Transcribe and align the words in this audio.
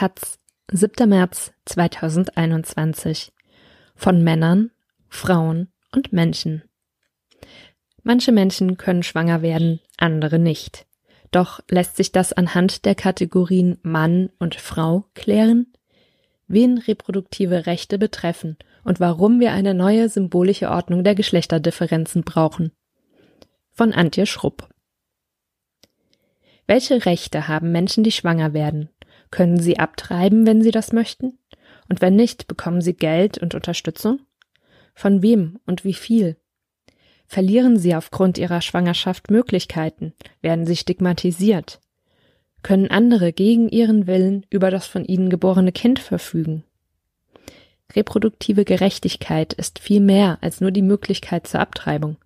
Taz, 0.00 0.38
7. 0.72 1.06
März 1.06 1.52
2021. 1.66 3.34
Von 3.94 4.24
Männern, 4.24 4.70
Frauen 5.10 5.68
und 5.94 6.10
Menschen. 6.10 6.62
Manche 8.02 8.32
Menschen 8.32 8.78
können 8.78 9.02
schwanger 9.02 9.42
werden, 9.42 9.78
andere 9.98 10.38
nicht. 10.38 10.86
Doch 11.32 11.60
lässt 11.68 11.98
sich 11.98 12.12
das 12.12 12.32
anhand 12.32 12.86
der 12.86 12.94
Kategorien 12.94 13.76
Mann 13.82 14.30
und 14.38 14.54
Frau 14.54 15.04
klären? 15.12 15.66
Wen 16.48 16.78
reproduktive 16.78 17.66
Rechte 17.66 17.98
betreffen 17.98 18.56
und 18.84 19.00
warum 19.00 19.38
wir 19.38 19.52
eine 19.52 19.74
neue 19.74 20.08
symbolische 20.08 20.70
Ordnung 20.70 21.04
der 21.04 21.14
Geschlechterdifferenzen 21.14 22.22
brauchen. 22.22 22.72
Von 23.70 23.92
Antje 23.92 24.24
Schrupp. 24.24 24.66
Welche 26.66 27.04
Rechte 27.04 27.48
haben 27.48 27.70
Menschen, 27.70 28.02
die 28.02 28.12
schwanger 28.12 28.54
werden? 28.54 28.88
Können 29.30 29.60
sie 29.60 29.78
abtreiben, 29.78 30.46
wenn 30.46 30.62
sie 30.62 30.70
das 30.70 30.92
möchten? 30.92 31.38
Und 31.88 32.00
wenn 32.00 32.16
nicht, 32.16 32.46
bekommen 32.46 32.80
sie 32.80 32.94
Geld 32.94 33.38
und 33.38 33.54
Unterstützung? 33.54 34.20
Von 34.94 35.22
wem 35.22 35.58
und 35.66 35.84
wie 35.84 35.94
viel? 35.94 36.36
Verlieren 37.26 37.76
sie 37.76 37.94
aufgrund 37.94 38.38
ihrer 38.38 38.60
Schwangerschaft 38.60 39.30
Möglichkeiten? 39.30 40.14
Werden 40.42 40.66
sie 40.66 40.76
stigmatisiert? 40.76 41.80
Können 42.62 42.90
andere 42.90 43.32
gegen 43.32 43.68
ihren 43.68 44.06
Willen 44.06 44.44
über 44.50 44.70
das 44.70 44.86
von 44.86 45.04
ihnen 45.04 45.30
geborene 45.30 45.72
Kind 45.72 45.98
verfügen? 45.98 46.64
Reproduktive 47.94 48.64
Gerechtigkeit 48.64 49.52
ist 49.52 49.78
viel 49.78 50.00
mehr 50.00 50.38
als 50.40 50.60
nur 50.60 50.70
die 50.70 50.82
Möglichkeit 50.82 51.46
zur 51.46 51.60
Abtreibung. 51.60 52.16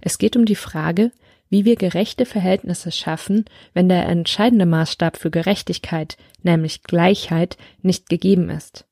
Es 0.00 0.18
geht 0.18 0.36
um 0.36 0.44
die 0.44 0.54
Frage, 0.54 1.12
wie 1.50 1.64
wir 1.64 1.76
gerechte 1.76 2.26
Verhältnisse 2.26 2.92
schaffen, 2.92 3.44
wenn 3.74 3.88
der 3.88 4.06
entscheidende 4.06 4.66
Maßstab 4.66 5.16
für 5.16 5.30
Gerechtigkeit, 5.30 6.16
nämlich 6.42 6.82
Gleichheit, 6.82 7.56
nicht 7.82 8.08
gegeben 8.08 8.50
ist. 8.50 8.86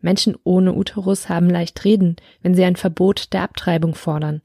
Menschen 0.00 0.36
ohne 0.44 0.74
Uterus 0.74 1.28
haben 1.28 1.48
leicht 1.48 1.84
reden, 1.84 2.16
wenn 2.42 2.54
sie 2.54 2.64
ein 2.64 2.76
Verbot 2.76 3.32
der 3.32 3.42
Abtreibung 3.42 3.94
fordern. 3.94 4.42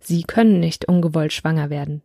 Sie 0.00 0.22
können 0.22 0.60
nicht 0.60 0.86
ungewollt 0.86 1.32
schwanger 1.32 1.70
werden. 1.70 2.02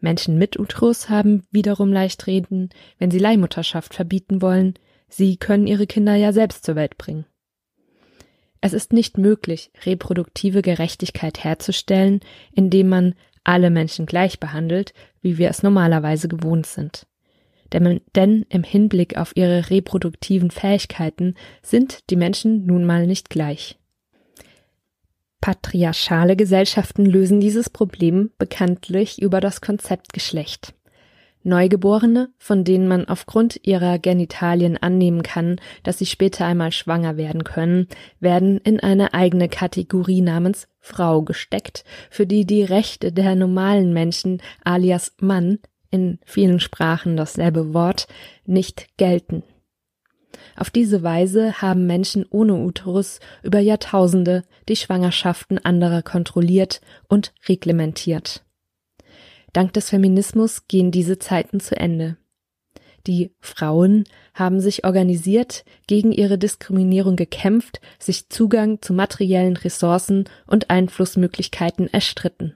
Menschen 0.00 0.36
mit 0.36 0.58
Uterus 0.58 1.08
haben 1.08 1.44
wiederum 1.50 1.92
leicht 1.92 2.26
reden, 2.26 2.70
wenn 2.98 3.10
sie 3.10 3.18
Leihmutterschaft 3.18 3.94
verbieten 3.94 4.42
wollen. 4.42 4.74
Sie 5.08 5.36
können 5.36 5.66
ihre 5.66 5.86
Kinder 5.86 6.14
ja 6.16 6.32
selbst 6.32 6.64
zur 6.64 6.74
Welt 6.74 6.98
bringen. 6.98 7.24
Es 8.60 8.72
ist 8.72 8.92
nicht 8.92 9.18
möglich, 9.18 9.70
reproduktive 9.84 10.62
Gerechtigkeit 10.62 11.42
herzustellen, 11.42 12.20
indem 12.52 12.88
man 12.88 13.14
alle 13.44 13.70
Menschen 13.70 14.06
gleich 14.06 14.40
behandelt, 14.40 14.92
wie 15.20 15.38
wir 15.38 15.48
es 15.50 15.62
normalerweise 15.62 16.28
gewohnt 16.28 16.66
sind. 16.66 17.06
Denn, 17.72 18.46
im 18.50 18.64
Hinblick 18.64 19.16
auf 19.16 19.32
ihre 19.34 19.70
reproduktiven 19.70 20.50
Fähigkeiten 20.50 21.34
sind 21.62 22.10
die 22.10 22.16
Menschen 22.16 22.66
nun 22.66 22.84
mal 22.84 23.06
nicht 23.06 23.30
gleich. 23.30 23.78
Patriarchale 25.40 26.36
Gesellschaften 26.36 27.06
lösen 27.06 27.40
dieses 27.40 27.70
Problem 27.70 28.30
bekanntlich 28.38 29.20
über 29.20 29.40
das 29.40 29.60
Konzept 29.60 30.12
Geschlecht. 30.12 30.74
Neugeborene, 31.44 32.30
von 32.38 32.64
denen 32.64 32.86
man 32.86 33.08
aufgrund 33.08 33.60
ihrer 33.64 33.98
Genitalien 33.98 34.76
annehmen 34.76 35.22
kann, 35.22 35.60
dass 35.82 35.98
sie 35.98 36.06
später 36.06 36.46
einmal 36.46 36.72
schwanger 36.72 37.16
werden 37.16 37.44
können, 37.44 37.88
werden 38.20 38.58
in 38.58 38.80
eine 38.80 39.14
eigene 39.14 39.48
Kategorie 39.48 40.20
namens 40.20 40.68
Frau 40.80 41.22
gesteckt, 41.22 41.84
für 42.10 42.26
die 42.26 42.44
die 42.44 42.62
Rechte 42.62 43.12
der 43.12 43.34
normalen 43.34 43.92
Menschen 43.92 44.40
alias 44.64 45.14
Mann 45.20 45.58
in 45.90 46.18
vielen 46.24 46.60
Sprachen 46.60 47.16
dasselbe 47.16 47.74
Wort 47.74 48.06
nicht 48.44 48.96
gelten. 48.96 49.42
Auf 50.56 50.70
diese 50.70 51.02
Weise 51.02 51.60
haben 51.62 51.86
Menschen 51.86 52.26
ohne 52.28 52.54
Uterus 52.54 53.20
über 53.42 53.58
Jahrtausende 53.58 54.42
die 54.68 54.76
Schwangerschaften 54.76 55.58
anderer 55.58 56.02
kontrolliert 56.02 56.80
und 57.08 57.32
reglementiert. 57.48 58.44
Dank 59.52 59.72
des 59.74 59.90
Feminismus 59.90 60.66
gehen 60.66 60.90
diese 60.90 61.18
Zeiten 61.18 61.60
zu 61.60 61.76
Ende. 61.76 62.16
Die 63.06 63.34
Frauen 63.40 64.04
haben 64.32 64.60
sich 64.60 64.84
organisiert, 64.84 65.64
gegen 65.88 66.12
ihre 66.12 66.38
Diskriminierung 66.38 67.16
gekämpft, 67.16 67.80
sich 67.98 68.28
Zugang 68.28 68.80
zu 68.80 68.92
materiellen 68.94 69.56
Ressourcen 69.56 70.28
und 70.46 70.70
Einflussmöglichkeiten 70.70 71.92
erstritten. 71.92 72.54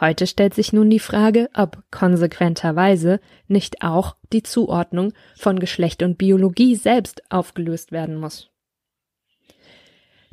Heute 0.00 0.26
stellt 0.26 0.54
sich 0.54 0.72
nun 0.72 0.90
die 0.90 0.98
Frage, 0.98 1.48
ob 1.54 1.82
konsequenterweise 1.90 3.20
nicht 3.46 3.82
auch 3.82 4.16
die 4.32 4.42
Zuordnung 4.42 5.12
von 5.36 5.60
Geschlecht 5.60 6.02
und 6.02 6.18
Biologie 6.18 6.74
selbst 6.76 7.22
aufgelöst 7.30 7.92
werden 7.92 8.16
muss. 8.16 8.50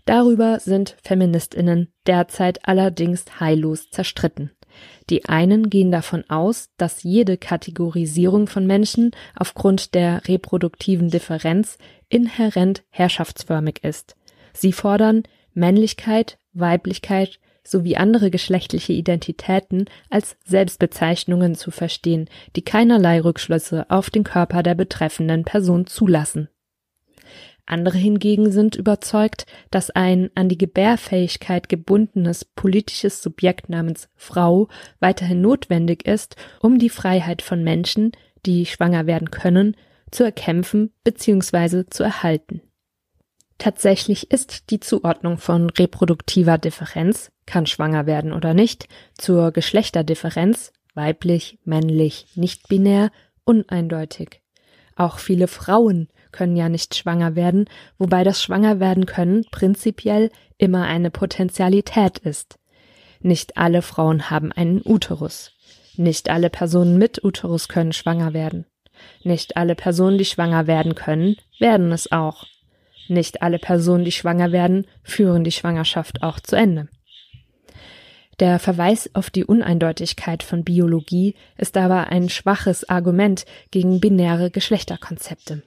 Darüber 0.06 0.59
sind 0.59 0.97
Feministinnen 1.03 1.94
derzeit 2.08 2.68
allerdings 2.68 3.40
heillos 3.40 3.91
zerstritten. 3.91 4.52
Die 5.09 5.25
einen 5.25 5.69
gehen 5.69 5.91
davon 5.91 6.23
aus, 6.29 6.69
dass 6.78 7.03
jede 7.03 7.38
Kategorisierung 7.38 8.47
von 8.47 8.66
Menschen 8.67 9.12
aufgrund 9.35 9.94
der 9.94 10.28
reproduktiven 10.28 11.09
Differenz 11.09 11.78
inhärent 12.09 12.84
herrschaftsförmig 12.90 13.84
ist. 13.84 14.16
Sie 14.53 14.72
fordern 14.72 15.23
Männlichkeit, 15.53 16.38
Weiblichkeit 16.53 17.40
sowie 17.63 17.97
andere 17.97 18.31
geschlechtliche 18.31 18.94
Identitäten 18.94 19.85
als 20.09 20.38
Selbstbezeichnungen 20.45 21.56
zu 21.56 21.72
verstehen, 21.72 22.29
die 22.56 22.63
keinerlei 22.63 23.22
Rückschlüsse 23.22 23.85
auf 23.90 24.09
den 24.09 24.23
Körper 24.23 24.63
der 24.63 24.75
betreffenden 24.75 25.44
Person 25.44 25.85
zulassen 25.85 26.50
andere 27.69 27.97
hingegen 27.97 28.52
sind 28.52 28.75
überzeugt, 28.75 29.46
dass 29.72 29.90
ein 29.90 30.30
an 30.35 30.50
die 30.50 30.57
Gebärfähigkeit 30.57 31.69
gebundenes 31.69 32.46
politisches 32.46 33.22
Subjekt 33.22 33.69
namens 33.69 34.09
Frau 34.16 34.68
weiterhin 35.00 35.41
notwendig 35.41 36.06
ist, 36.06 36.35
um 36.62 36.79
die 36.79 36.90
Freiheit 36.90 37.41
von 37.41 37.63
Menschen, 37.63 38.12
die 38.46 38.66
schwanger 38.66 39.08
werden 39.08 39.31
können, 39.31 39.75
zu 40.12 40.24
erkämpfen 40.24 40.91
bzw. 41.03 41.85
zu 41.90 42.03
erhalten. 42.03 42.62
Tatsächlich 43.58 44.31
ist 44.31 44.69
die 44.69 44.79
Zuordnung 44.79 45.38
von 45.38 45.69
reproduktiver 45.69 46.58
Differenz, 46.58 47.29
kann 47.46 47.66
schwanger 47.66 48.06
werden 48.06 48.31
oder 48.31 48.53
nicht, 48.53 48.88
zur 49.18 49.52
Geschlechterdifferenz, 49.52 50.72
weiblich, 50.96 51.59
männlich, 51.66 52.28
nicht 52.35 52.69
binär, 52.69 53.12
uneindeutig. 53.44 54.41
Auch 54.96 55.19
viele 55.19 55.47
Frauen 55.47 56.08
können 56.31 56.56
ja 56.56 56.69
nicht 56.69 56.95
schwanger 56.95 57.35
werden, 57.35 57.66
wobei 57.97 58.23
das 58.23 58.41
Schwangerwerden 58.41 59.06
können 59.06 59.45
prinzipiell 59.51 60.31
immer 60.57 60.85
eine 60.85 61.12
Potentialität 61.12 62.19
ist. 62.19 62.59
Nicht 63.22 63.57
alle 63.57 63.81
Frauen 63.81 64.29
haben 64.29 64.51
einen 64.51 64.81
Uterus. 64.84 65.51
Nicht 65.95 66.29
alle 66.29 66.50
Personen 66.50 66.97
mit 66.97 67.23
Uterus 67.23 67.67
können 67.67 67.91
schwanger 67.91 68.34
werden. 68.34 68.66
Nicht 69.23 69.57
alle 69.57 69.75
Personen, 69.75 70.17
die 70.17 70.25
schwanger 70.25 70.67
werden 70.67 70.95
können, 70.95 71.35
werden 71.59 71.91
es 71.91 72.12
auch. 72.12 72.46
Nicht 73.07 73.41
alle 73.41 73.59
Personen, 73.59 74.06
die 74.06 74.11
schwanger 74.11 74.51
werden, 74.51 74.85
führen 75.03 75.44
die 75.44 75.51
Schwangerschaft 75.51 76.22
auch 76.22 76.40
zu 76.40 76.56
Ende. 76.56 76.88
Der 78.40 78.59
Verweis 78.59 79.09
auf 79.13 79.29
die 79.29 79.44
Uneindeutigkeit 79.44 80.44
von 80.44 80.63
Biologie 80.63 81.35
ist 81.57 81.75
aber 81.75 82.07
ein 82.07 82.29
schwaches 82.29 82.88
Argument 82.88 83.46
gegen 83.72 84.00
binäre 84.00 84.50
Geschlechterkonzepte. 84.50 85.63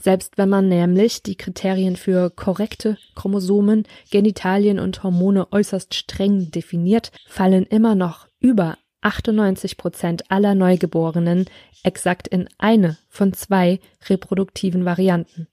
Selbst 0.00 0.38
wenn 0.38 0.48
man 0.48 0.68
nämlich 0.68 1.22
die 1.24 1.36
Kriterien 1.36 1.96
für 1.96 2.30
korrekte 2.30 2.96
Chromosomen, 3.16 3.84
Genitalien 4.10 4.78
und 4.78 5.02
Hormone 5.02 5.48
äußerst 5.50 5.92
streng 5.94 6.52
definiert, 6.52 7.10
fallen 7.26 7.64
immer 7.64 7.96
noch 7.96 8.28
über 8.38 8.78
98 9.00 9.76
Prozent 9.76 10.30
aller 10.30 10.54
Neugeborenen 10.54 11.46
exakt 11.82 12.28
in 12.28 12.48
eine 12.58 12.96
von 13.08 13.32
zwei 13.32 13.80
reproduktiven 14.08 14.84
Varianten. 14.84 15.48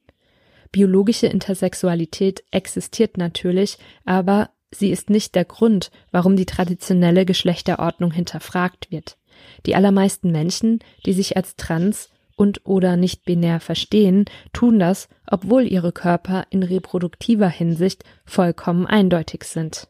Biologische 0.72 1.28
Intersexualität 1.28 2.44
existiert 2.52 3.18
natürlich, 3.18 3.78
aber 4.04 4.50
sie 4.72 4.92
ist 4.92 5.10
nicht 5.10 5.34
der 5.36 5.46
Grund, 5.46 5.90
warum 6.12 6.36
die 6.36 6.46
traditionelle 6.46 7.26
Geschlechterordnung 7.26 8.12
hinterfragt 8.12 8.92
wird. 8.92 9.18
Die 9.66 9.76
allermeisten 9.76 10.32
Menschen, 10.32 10.80
die 11.06 11.14
sich 11.14 11.38
als 11.38 11.56
trans 11.56 12.10
und 12.36 12.66
oder 12.66 12.98
nicht 12.98 13.26
binär 13.26 13.60
verstehen, 13.60 14.26
tun 14.54 14.80
das, 14.80 15.08
obwohl 15.28 15.64
ihre 15.64 15.92
Körper 15.92 16.46
in 16.50 16.64
reproduktiver 16.64 17.50
Hinsicht 17.50 18.04
vollkommen 18.26 18.86
eindeutig 18.86 19.44
sind. 19.44 19.88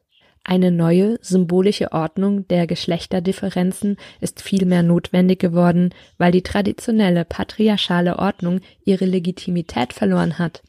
Eine 0.47 0.69
neue 0.69 1.17
symbolische 1.21 1.91
Ordnung 1.91 2.47
der 2.47 2.67
Geschlechterdifferenzen 2.67 3.97
ist 4.21 4.43
vielmehr 4.43 4.83
notwendig 4.83 5.39
geworden, 5.39 5.89
weil 6.19 6.31
die 6.31 6.43
traditionelle 6.43 7.25
patriarchale 7.25 8.19
Ordnung 8.19 8.61
ihre 8.83 9.05
Legitimität 9.05 9.91
verloren 9.91 10.37
hat. 10.37 10.61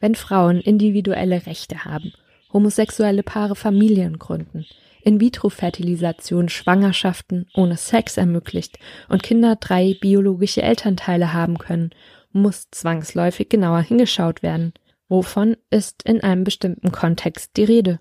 Wenn 0.00 0.16
Frauen 0.16 0.60
individuelle 0.60 1.46
Rechte 1.46 1.84
haben, 1.84 2.12
homosexuelle 2.52 3.22
Paare 3.22 3.54
Familien 3.54 4.18
gründen, 4.18 4.66
in-vitro-Fertilisation 5.04 6.48
Schwangerschaften 6.48 7.46
ohne 7.54 7.76
Sex 7.76 8.16
ermöglicht 8.16 8.78
und 9.08 9.22
Kinder 9.22 9.56
drei 9.56 9.96
biologische 10.00 10.62
Elternteile 10.62 11.32
haben 11.32 11.58
können, 11.58 11.90
muss 12.32 12.68
zwangsläufig 12.70 13.48
genauer 13.48 13.82
hingeschaut 13.82 14.42
werden. 14.42 14.72
Wovon 15.08 15.56
ist 15.70 16.02
in 16.02 16.22
einem 16.22 16.44
bestimmten 16.44 16.90
Kontext 16.90 17.56
die 17.56 17.64
Rede? 17.64 18.00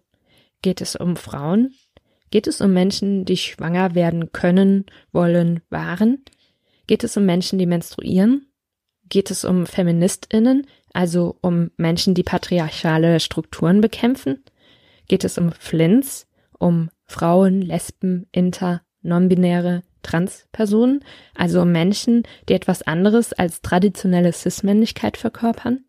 Geht 0.61 0.81
es 0.81 0.95
um 0.95 1.15
Frauen? 1.15 1.73
Geht 2.31 2.47
es 2.47 2.61
um 2.61 2.73
Menschen, 2.73 3.25
die 3.25 3.37
schwanger 3.37 3.93
werden 3.93 4.31
können, 4.31 4.85
wollen, 5.11 5.61
waren? 5.69 6.23
Geht 6.87 7.03
es 7.03 7.15
um 7.15 7.25
Menschen, 7.25 7.59
die 7.59 7.67
menstruieren? 7.67 8.47
Geht 9.09 9.29
es 9.29 9.45
um 9.45 9.67
Feministinnen, 9.67 10.65
also 10.93 11.37
um 11.41 11.69
Menschen, 11.77 12.15
die 12.15 12.23
patriarchale 12.23 13.19
Strukturen 13.19 13.81
bekämpfen? 13.81 14.43
Geht 15.07 15.23
es 15.23 15.37
um 15.37 15.51
Flints, 15.51 16.25
um 16.63 16.89
Frauen, 17.05 17.61
Lesben, 17.61 18.25
Inter, 18.31 18.81
Nonbinäre, 19.01 19.83
Transpersonen, 20.01 21.03
also 21.35 21.61
um 21.61 21.71
Menschen, 21.71 22.23
die 22.47 22.53
etwas 22.53 22.81
anderes 22.81 23.33
als 23.33 23.61
traditionelle 23.61 24.31
Cis-Männlichkeit 24.31 25.17
verkörpern? 25.17 25.83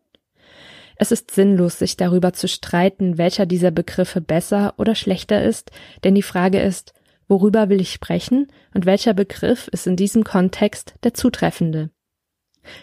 Es 0.97 1.11
ist 1.11 1.31
sinnlos, 1.31 1.79
sich 1.79 1.97
darüber 1.97 2.33
zu 2.33 2.47
streiten, 2.47 3.17
welcher 3.17 3.45
dieser 3.45 3.71
Begriffe 3.71 4.21
besser 4.21 4.73
oder 4.77 4.95
schlechter 4.95 5.43
ist, 5.43 5.71
denn 6.03 6.15
die 6.15 6.21
Frage 6.21 6.61
ist, 6.61 6.93
worüber 7.27 7.69
will 7.69 7.81
ich 7.81 7.91
sprechen 7.91 8.47
und 8.73 8.85
welcher 8.85 9.13
Begriff 9.13 9.67
ist 9.69 9.87
in 9.87 9.95
diesem 9.95 10.23
Kontext 10.23 10.93
der 11.03 11.13
zutreffende? 11.13 11.89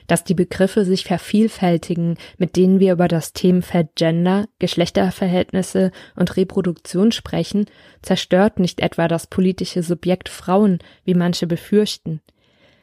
Dass 0.06 0.24
die 0.24 0.34
Begriffe 0.34 0.84
sich 0.84 1.04
vervielfältigen, 1.04 2.16
mit 2.38 2.56
denen 2.56 2.80
wir 2.80 2.92
über 2.92 3.08
das 3.08 3.32
Themenfeld 3.32 3.94
Gender, 3.96 4.46
Geschlechterverhältnisse 4.58 5.90
und 6.16 6.36
Reproduktion 6.36 7.12
sprechen, 7.12 7.66
zerstört 8.02 8.58
nicht 8.58 8.80
etwa 8.80 9.08
das 9.08 9.26
politische 9.26 9.82
Subjekt 9.82 10.28
Frauen, 10.28 10.78
wie 11.04 11.14
manche 11.14 11.46
befürchten. 11.46 12.20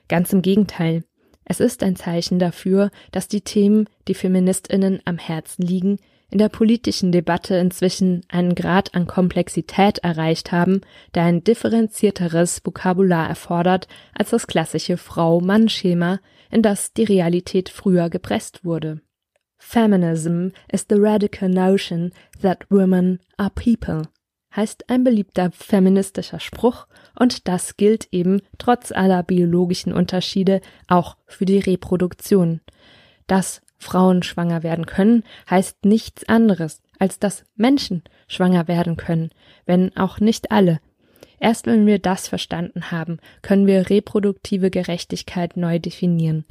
Ganz 0.07 0.34
im 0.34 0.42
Gegenteil. 0.42 1.04
Es 1.46 1.60
ist 1.60 1.81
ein 1.84 1.96
Zeichen 1.96 2.38
dafür, 2.38 2.92
dass 3.12 3.28
die 3.28 3.42
Themen, 3.42 3.90
die 4.07 4.13
Feministinnen 4.13 5.01
am 5.06 5.18
Herzen 5.18 5.63
liegen, 5.63 5.98
in 6.31 6.38
der 6.38 6.50
politischen 6.50 7.12
Debatte 7.12 7.56
inzwischen 7.56 8.22
einen 8.30 8.56
Grad 8.56 8.94
an 8.96 9.08
Komplexität 9.08 10.00
erreicht 10.00 10.52
haben, 10.52 10.81
der 11.16 11.24
ein 11.24 11.44
differenzierteres 11.44 12.62
Vokabular 12.64 13.28
erfordert 13.28 13.88
als 14.14 14.30
das 14.30 14.48
klassische 14.48 14.98
Frau-Mann-Schema, 14.98 16.20
in 16.52 16.62
das 16.62 16.94
die 16.94 17.04
Realität 17.04 17.70
früher 17.70 18.10
gepresst 18.10 18.64
wurde. 18.64 19.02
Feminism 19.58 20.50
is 20.72 20.86
the 20.90 20.96
radical 20.98 21.50
notion 21.50 22.12
that 22.42 22.66
women 22.70 23.20
are 23.38 23.52
people 23.52 24.04
heißt 24.56 24.90
ein 24.90 25.04
beliebter 25.04 25.52
feministischer 25.52 26.40
Spruch 26.40 26.88
und 27.18 27.48
das 27.48 27.78
gilt 27.78 28.08
eben 28.12 28.42
trotz 28.58 28.92
aller 28.92 29.24
biologischen 29.24 29.94
Unterschiede 29.94 30.62
auch 30.88 31.18
für 31.28 31.46
die 31.46 31.60
Reproduktion. 31.60 32.62
Dass 33.28 33.62
Frauen 33.80 34.24
schwanger 34.24 34.62
werden 34.62 34.86
können, 34.86 35.24
heißt 35.50 35.86
nichts 35.86 36.28
anderes, 36.30 36.81
als 37.00 37.18
dass 37.18 37.46
Menschen 37.56 38.04
schwanger 38.28 38.68
werden 38.68 38.98
können, 38.98 39.31
wenn 39.66 39.96
auch 39.98 40.20
nicht 40.20 40.52
alle. 40.52 40.80
Erst 41.40 41.66
wenn 41.66 41.88
wir 41.88 42.00
das 42.00 42.28
verstanden 42.28 42.92
haben, 42.92 43.20
können 43.42 43.66
wir 43.66 43.90
reproduktive 43.90 44.70
Gerechtigkeit 44.70 45.58
neu 45.58 45.80
definieren 45.80 46.46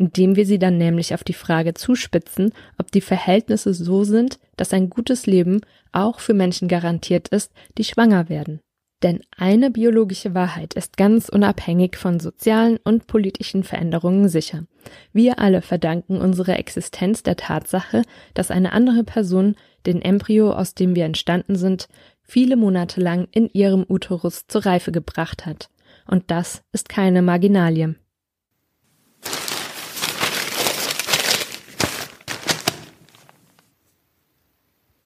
indem 0.00 0.34
wir 0.34 0.46
sie 0.46 0.58
dann 0.58 0.78
nämlich 0.78 1.12
auf 1.12 1.24
die 1.24 1.34
Frage 1.34 1.74
zuspitzen, 1.74 2.54
ob 2.78 2.90
die 2.90 3.02
Verhältnisse 3.02 3.74
so 3.74 4.02
sind, 4.02 4.38
dass 4.56 4.72
ein 4.72 4.88
gutes 4.88 5.26
Leben 5.26 5.60
auch 5.92 6.20
für 6.20 6.32
Menschen 6.32 6.68
garantiert 6.68 7.28
ist, 7.28 7.52
die 7.76 7.84
schwanger 7.84 8.30
werden. 8.30 8.60
Denn 9.02 9.20
eine 9.36 9.70
biologische 9.70 10.34
Wahrheit 10.34 10.74
ist 10.74 10.98
ganz 10.98 11.30
unabhängig 11.30 11.96
von 11.96 12.20
sozialen 12.20 12.78
und 12.84 13.06
politischen 13.06 13.64
Veränderungen 13.64 14.28
sicher. 14.28 14.64
Wir 15.12 15.38
alle 15.38 15.62
verdanken 15.62 16.18
unsere 16.18 16.56
Existenz 16.56 17.22
der 17.22 17.36
Tatsache, 17.36 18.02
dass 18.34 18.50
eine 18.50 18.72
andere 18.72 19.04
Person 19.04 19.56
den 19.86 20.02
Embryo, 20.02 20.52
aus 20.52 20.74
dem 20.74 20.94
wir 20.94 21.06
entstanden 21.06 21.56
sind, 21.56 21.88
viele 22.22 22.56
Monate 22.56 23.00
lang 23.00 23.26
in 23.32 23.48
ihrem 23.48 23.86
Uterus 23.88 24.46
zur 24.46 24.66
Reife 24.66 24.92
gebracht 24.92 25.46
hat. 25.46 25.70
Und 26.06 26.30
das 26.30 26.62
ist 26.72 26.88
keine 26.88 27.22
Marginalie. 27.22 27.94